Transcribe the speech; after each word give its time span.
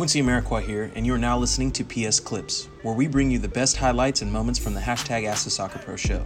Quincy 0.00 0.22
Amarikwa 0.22 0.62
here, 0.62 0.90
and 0.94 1.04
you 1.04 1.12
are 1.12 1.18
now 1.18 1.36
listening 1.36 1.70
to 1.70 1.84
PS 1.84 2.20
Clips, 2.20 2.70
where 2.80 2.94
we 2.94 3.06
bring 3.06 3.30
you 3.30 3.38
the 3.38 3.46
best 3.46 3.76
highlights 3.76 4.22
and 4.22 4.32
moments 4.32 4.58
from 4.58 4.72
the 4.72 4.80
hashtag 4.80 5.26
Ask 5.26 5.44
the 5.44 5.50
Soccer 5.50 5.78
Pro 5.78 5.94
show. 5.94 6.24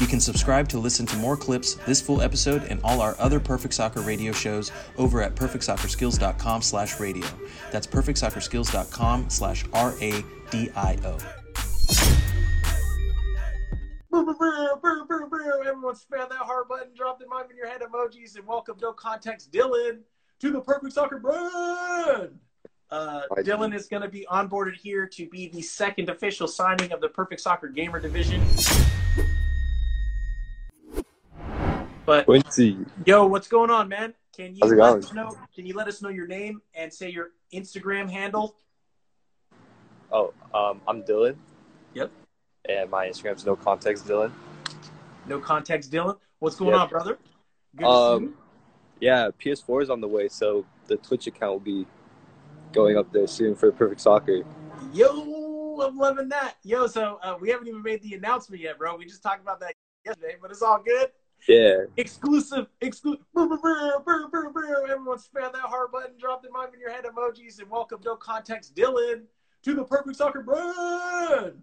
You 0.00 0.08
can 0.08 0.18
subscribe 0.18 0.68
to 0.70 0.78
listen 0.80 1.06
to 1.06 1.16
more 1.18 1.36
clips, 1.36 1.74
this 1.86 2.00
full 2.00 2.20
episode, 2.20 2.64
and 2.64 2.80
all 2.82 3.00
our 3.00 3.14
other 3.20 3.38
Perfect 3.38 3.74
Soccer 3.74 4.00
radio 4.00 4.32
shows 4.32 4.72
over 4.98 5.22
at 5.22 5.36
perfectsoccerskills.com 5.36 6.62
slash 6.62 6.98
radio. 6.98 7.28
That's 7.70 7.86
perfectsoccerskills.com 7.86 9.30
slash 9.30 9.64
R-A-D-I-O. 9.72 11.18
Everyone 15.64 15.94
spam 15.94 16.28
that 16.28 16.38
heart 16.38 16.68
button, 16.68 16.88
drop 16.96 17.20
the 17.20 17.28
mime 17.28 17.44
in 17.52 17.56
your 17.56 17.68
head 17.68 17.82
emojis, 17.82 18.34
and 18.34 18.44
welcome 18.48 18.78
No 18.82 18.92
Context 18.92 19.52
Dylan 19.52 20.00
to 20.40 20.50
the 20.50 20.60
Perfect 20.60 20.94
Soccer 20.94 21.20
brand. 21.20 22.31
Uh, 22.92 23.22
Dylan 23.38 23.74
is 23.74 23.86
going 23.88 24.02
to 24.02 24.08
be 24.08 24.26
onboarded 24.30 24.74
here 24.76 25.06
to 25.06 25.26
be 25.30 25.48
the 25.48 25.62
second 25.62 26.10
official 26.10 26.46
signing 26.46 26.92
of 26.92 27.00
the 27.00 27.08
Perfect 27.08 27.40
Soccer 27.40 27.68
Gamer 27.68 27.98
division. 27.98 28.44
But 32.04 32.26
Quincy, 32.26 32.76
yo, 33.06 33.24
what's 33.26 33.48
going 33.48 33.70
on, 33.70 33.88
man? 33.88 34.12
Can 34.36 34.52
you 34.54 34.58
How's 34.60 34.72
it 34.72 34.76
let 34.76 34.90
going? 34.90 35.04
us 35.04 35.12
know? 35.14 35.38
Can 35.54 35.64
you 35.64 35.72
let 35.74 35.88
us 35.88 36.02
know 36.02 36.10
your 36.10 36.26
name 36.26 36.60
and 36.74 36.92
say 36.92 37.08
your 37.08 37.30
Instagram 37.54 38.10
handle? 38.10 38.56
oh, 40.12 40.34
um, 40.52 40.82
I'm 40.86 41.02
Dylan, 41.04 41.36
Yep. 41.94 42.10
and 42.68 42.90
my 42.90 43.06
Instagram's 43.08 43.46
no 43.46 43.56
context 43.56 44.04
Dylan. 44.06 44.30
No 45.26 45.38
context, 45.38 45.90
Dylan. 45.90 46.18
What's 46.40 46.56
going 46.56 46.72
Yep. 46.72 46.80
on, 46.80 46.88
brother? 46.90 47.18
Good 47.74 47.84
to 47.86 47.90
see 47.90 47.96
Um, 48.16 48.22
you. 48.24 48.36
yeah, 49.00 49.30
PS4 49.38 49.80
is 49.82 49.88
on 49.88 50.02
the 50.02 50.08
way, 50.08 50.28
so 50.28 50.66
the 50.88 50.98
Twitch 50.98 51.26
account 51.26 51.52
will 51.52 51.60
be 51.60 51.86
going 52.72 52.96
up 52.96 53.12
there 53.12 53.26
soon 53.26 53.54
for 53.54 53.70
Perfect 53.72 54.00
Soccer. 54.00 54.42
Yo, 54.92 55.80
I'm 55.80 55.96
loving 55.96 56.28
that. 56.30 56.56
Yo, 56.62 56.86
so 56.86 57.18
uh, 57.22 57.36
we 57.40 57.50
haven't 57.50 57.68
even 57.68 57.82
made 57.82 58.02
the 58.02 58.14
announcement 58.14 58.62
yet, 58.62 58.78
bro. 58.78 58.96
We 58.96 59.04
just 59.04 59.22
talked 59.22 59.40
about 59.40 59.60
that 59.60 59.74
yesterday, 60.04 60.36
but 60.40 60.50
it's 60.50 60.62
all 60.62 60.82
good. 60.82 61.10
Yeah, 61.48 61.84
Exclusive, 61.96 62.66
exclusive. 62.80 63.24
Everyone 63.36 63.58
spam 65.18 65.52
that 65.52 65.56
heart 65.56 65.90
button, 65.90 66.12
drop 66.16 66.42
the 66.42 66.50
mime 66.50 66.68
in 66.72 66.78
your 66.78 66.90
head 66.90 67.04
emojis, 67.04 67.58
and 67.60 67.68
welcome 67.68 68.00
No 68.04 68.14
Context 68.14 68.76
Dylan 68.76 69.22
to 69.64 69.74
the 69.74 69.84
Perfect 69.84 70.16
Soccer 70.16 70.42
brand. 70.42 71.62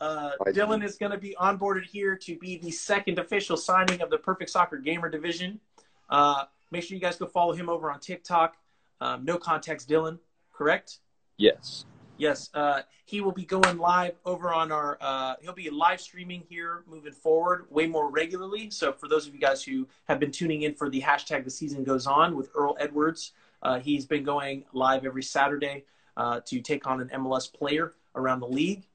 Uh, 0.00 0.30
Dylan 0.46 0.82
is 0.82 0.96
going 0.96 1.12
to 1.12 1.18
be 1.18 1.36
onboarded 1.38 1.84
here 1.84 2.16
to 2.16 2.38
be 2.38 2.56
the 2.56 2.70
second 2.70 3.18
official 3.18 3.56
signing 3.56 4.00
of 4.00 4.08
the 4.10 4.18
Perfect 4.18 4.50
Soccer 4.50 4.78
Gamer 4.78 5.10
division. 5.10 5.60
Uh, 6.08 6.44
make 6.70 6.84
sure 6.84 6.94
you 6.94 7.00
guys 7.00 7.16
go 7.16 7.26
follow 7.26 7.52
him 7.52 7.68
over 7.68 7.90
on 7.90 8.00
TikTok. 8.00 8.56
Um, 9.00 9.24
no 9.24 9.36
Context 9.36 9.88
Dylan, 9.88 10.18
correct? 10.58 10.98
yes, 11.36 11.84
Yes, 12.18 12.50
uh, 12.52 12.80
he 13.04 13.20
will 13.20 13.32
be 13.32 13.44
going 13.44 13.78
live 13.78 14.16
over 14.26 14.52
on 14.52 14.72
our. 14.72 14.98
Uh, 15.00 15.36
he'll 15.40 15.52
be 15.52 15.70
live 15.70 16.00
streaming 16.00 16.42
here 16.48 16.82
moving 16.88 17.12
forward 17.12 17.66
way 17.70 17.86
more 17.86 18.10
regularly. 18.10 18.70
So 18.70 18.92
for 18.92 19.08
those 19.08 19.26
of 19.28 19.34
you 19.34 19.40
guys 19.40 19.62
who 19.62 19.86
have 20.08 20.18
been 20.18 20.32
tuning 20.32 20.62
in 20.62 20.74
for 20.74 20.90
the 20.90 21.00
hashtag 21.00 21.44
the 21.44 21.50
season 21.50 21.84
goes 21.84 22.06
on 22.08 22.36
with 22.36 22.50
Earl 22.56 22.76
Edwards, 22.80 23.32
uh, 23.62 23.78
he's 23.78 24.04
been 24.04 24.24
going 24.24 24.64
live 24.72 25.06
every 25.06 25.22
Saturday 25.22 25.84
uh, 26.16 26.40
to 26.46 26.60
take 26.60 26.88
on 26.88 27.00
an 27.00 27.08
MLS 27.20 27.50
player 27.52 27.94
around 28.16 28.40
the 28.40 28.48
league. 28.48 28.88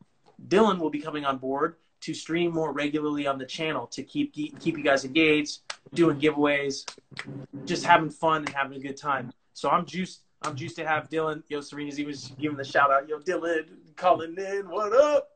Dylan 0.49 0.77
will 0.77 0.89
be 0.89 0.99
coming 0.99 1.23
on 1.23 1.37
board 1.37 1.77
to 2.01 2.13
stream 2.13 2.51
more 2.51 2.73
regularly 2.73 3.25
on 3.25 3.37
the 3.37 3.45
channel 3.45 3.87
to 3.87 4.03
keep 4.03 4.33
keep 4.33 4.77
you 4.77 4.83
guys 4.83 5.05
engaged, 5.05 5.61
doing 5.93 6.19
giveaways, 6.19 6.85
just 7.63 7.85
having 7.85 8.09
fun 8.09 8.41
and 8.41 8.49
having 8.49 8.77
a 8.77 8.81
good 8.81 8.97
time. 8.97 9.31
So 9.53 9.69
I'm 9.69 9.85
juiced. 9.85 10.19
I'm 10.43 10.55
juiced 10.55 10.75
to 10.75 10.85
have 10.85 11.09
Dylan. 11.09 11.41
Yo, 11.47 11.61
Serena's 11.61 11.99
was 12.03 12.33
giving 12.39 12.57
the 12.57 12.65
shout 12.65 12.91
out. 12.91 13.07
Yo, 13.07 13.19
Dylan, 13.19 13.65
calling 13.95 14.35
in. 14.37 14.69
What 14.69 14.93
up? 14.93 15.29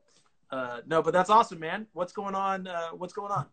Uh, 0.52 0.82
no, 0.86 1.02
but 1.02 1.14
that's 1.14 1.30
awesome, 1.30 1.60
man. 1.60 1.88
What's 1.94 2.12
going 2.12 2.36
on? 2.36 2.68
Uh, 2.68 2.90
what's 2.90 3.14
going 3.14 3.32
on? 3.32 3.46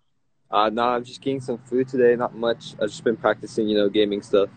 uh, 0.51 0.69
nah, 0.71 0.95
I'm 0.95 1.05
just 1.05 1.21
getting 1.21 1.41
some 1.41 1.59
food 1.59 1.89
today. 1.89 2.17
Not 2.17 2.35
much. 2.35 2.75
I've 2.81 2.89
just 2.89 3.05
been 3.05 3.17
practicing, 3.17 3.69
you 3.69 3.77
know, 3.77 3.89
gaming 3.89 4.23
stuff. 4.23 4.49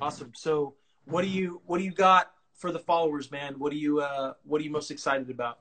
Awesome. 0.00 0.32
So, 0.34 0.74
what 1.06 1.22
do 1.22 1.28
you 1.28 1.62
what 1.66 1.78
do 1.78 1.84
you 1.84 1.92
got 1.92 2.30
for 2.54 2.70
the 2.70 2.78
followers, 2.78 3.30
man? 3.30 3.54
What 3.58 3.72
do 3.72 3.78
you 3.78 4.00
uh, 4.00 4.34
what 4.44 4.60
are 4.60 4.64
you 4.64 4.70
most 4.70 4.90
excited 4.90 5.30
about? 5.30 5.58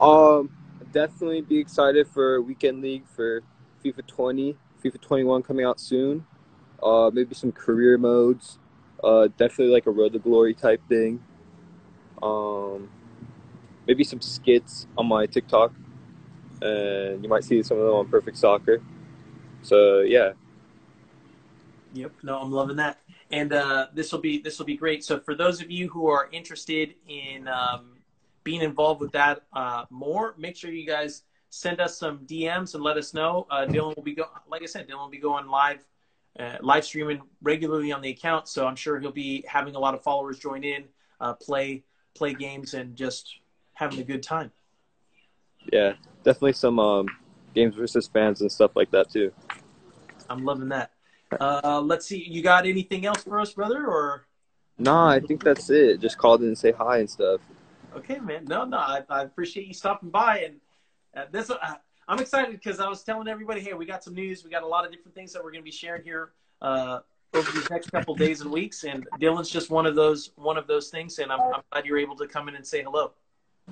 Um, 0.00 0.50
definitely 0.92 1.42
be 1.42 1.58
excited 1.58 2.06
for 2.08 2.40
weekend 2.42 2.80
league 2.80 3.06
for 3.06 3.42
FIFA 3.84 4.06
20, 4.06 4.56
FIFA 4.84 5.00
21 5.00 5.42
coming 5.42 5.64
out 5.64 5.80
soon. 5.80 6.24
Uh, 6.82 7.10
maybe 7.12 7.34
some 7.34 7.52
career 7.52 7.98
modes. 7.98 8.58
Uh, 9.02 9.28
definitely 9.36 9.72
like 9.72 9.86
a 9.86 9.90
road 9.90 10.12
to 10.12 10.18
glory 10.18 10.54
type 10.54 10.80
thing. 10.88 11.22
Um, 12.22 12.90
maybe 13.86 14.04
some 14.04 14.20
skits 14.20 14.86
on 14.96 15.06
my 15.06 15.26
TikTok, 15.26 15.72
and 16.60 17.22
you 17.22 17.28
might 17.28 17.44
see 17.44 17.62
some 17.62 17.78
of 17.78 17.84
them 17.84 17.94
on 17.94 18.08
Perfect 18.08 18.36
Soccer. 18.36 18.82
So 19.62 20.00
yeah, 20.00 20.32
Yep. 21.92 22.12
No, 22.22 22.38
I'm 22.38 22.52
loving 22.52 22.76
that. 22.76 22.98
And 23.30 23.52
uh, 23.52 23.88
this 23.94 24.12
will 24.12 24.20
be 24.20 24.40
this 24.40 24.58
will 24.58 24.66
be 24.66 24.76
great. 24.76 25.04
So 25.04 25.18
for 25.20 25.34
those 25.34 25.60
of 25.60 25.70
you 25.70 25.88
who 25.88 26.08
are 26.08 26.28
interested 26.32 26.94
in 27.08 27.48
um, 27.48 27.98
being 28.44 28.62
involved 28.62 29.00
with 29.00 29.12
that 29.12 29.42
uh, 29.52 29.84
more, 29.90 30.34
make 30.38 30.56
sure 30.56 30.70
you 30.70 30.86
guys 30.86 31.22
send 31.50 31.80
us 31.80 31.98
some 31.98 32.18
DMs 32.26 32.74
and 32.74 32.82
let 32.82 32.96
us 32.96 33.12
know. 33.12 33.46
Uh, 33.50 33.66
Dylan 33.66 33.94
will 33.96 34.02
be 34.02 34.14
go 34.14 34.26
like 34.48 34.62
I 34.62 34.66
said, 34.66 34.88
Dylan 34.88 35.00
will 35.00 35.08
be 35.08 35.18
going 35.18 35.46
live, 35.46 35.84
uh, 36.38 36.56
live 36.60 36.84
streaming 36.84 37.20
regularly 37.42 37.92
on 37.92 38.00
the 38.00 38.10
account. 38.10 38.48
So 38.48 38.66
I'm 38.66 38.76
sure 38.76 38.98
he'll 39.00 39.12
be 39.12 39.44
having 39.46 39.74
a 39.74 39.78
lot 39.78 39.94
of 39.94 40.02
followers 40.02 40.38
join 40.38 40.64
in, 40.64 40.84
uh, 41.20 41.34
play 41.34 41.84
play 42.14 42.34
games, 42.34 42.74
and 42.74 42.96
just 42.96 43.36
having 43.74 44.00
a 44.00 44.04
good 44.04 44.22
time. 44.22 44.50
yeah, 45.72 45.94
definitely 46.24 46.52
some 46.52 46.78
um, 46.78 47.06
games 47.54 47.74
versus 47.74 48.08
fans 48.08 48.40
and 48.40 48.50
stuff 48.50 48.72
like 48.74 48.90
that 48.90 49.10
too. 49.10 49.32
I'm 50.28 50.44
loving 50.44 50.68
that. 50.68 50.92
Uh, 51.40 51.80
let's 51.84 52.06
see. 52.06 52.24
You 52.28 52.42
got 52.42 52.66
anything 52.66 53.06
else 53.06 53.22
for 53.22 53.40
us, 53.40 53.52
brother? 53.52 53.86
Or 53.86 54.26
Nah, 54.78 55.10
I 55.10 55.20
think 55.20 55.44
that's 55.44 55.68
it. 55.70 56.00
Just 56.00 56.16
called 56.18 56.40
in 56.40 56.48
and 56.48 56.58
say 56.58 56.72
hi 56.72 56.98
and 56.98 57.10
stuff. 57.10 57.40
Okay, 57.94 58.18
man. 58.18 58.46
No, 58.46 58.64
no, 58.64 58.78
I, 58.78 59.02
I 59.08 59.22
appreciate 59.22 59.66
you 59.66 59.74
stopping 59.74 60.10
by, 60.10 60.38
and 60.38 60.60
uh, 61.14 61.24
this 61.30 61.50
uh, 61.50 61.74
I'm 62.10 62.18
excited 62.18 62.50
because 62.50 62.80
I 62.80 62.88
was 62.88 63.04
telling 63.04 63.28
everybody, 63.28 63.60
hey, 63.60 63.72
we 63.72 63.86
got 63.86 64.02
some 64.02 64.14
news. 64.14 64.42
We 64.42 64.50
got 64.50 64.64
a 64.64 64.66
lot 64.66 64.84
of 64.84 64.90
different 64.90 65.14
things 65.14 65.32
that 65.32 65.44
we're 65.44 65.52
going 65.52 65.62
to 65.62 65.64
be 65.64 65.70
sharing 65.70 66.02
here 66.02 66.32
uh, 66.60 66.98
over 67.32 67.52
these 67.52 67.70
next 67.70 67.92
couple 67.92 68.16
days 68.16 68.40
and 68.40 68.50
weeks, 68.50 68.82
and 68.82 69.06
Dylan's 69.20 69.48
just 69.48 69.70
one 69.70 69.86
of 69.86 69.94
those 69.94 70.32
one 70.34 70.56
of 70.56 70.66
those 70.66 70.88
things, 70.90 71.20
and 71.20 71.30
I'm, 71.30 71.40
I'm 71.40 71.62
glad 71.70 71.86
you're 71.86 71.98
able 71.98 72.16
to 72.16 72.26
come 72.26 72.48
in 72.48 72.56
and 72.56 72.66
say 72.66 72.82
hello. 72.82 73.12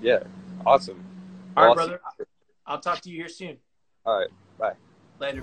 Yeah, 0.00 0.20
awesome. 0.64 1.02
All 1.56 1.64
right, 1.64 1.72
Awesome. 1.72 1.88
brother. 1.88 2.00
I'll 2.64 2.78
talk 2.78 3.00
to 3.00 3.10
you 3.10 3.16
here 3.16 3.28
soon. 3.28 3.56
All 4.06 4.20
right, 4.20 4.28
bye. 4.56 4.74
Later. 5.18 5.42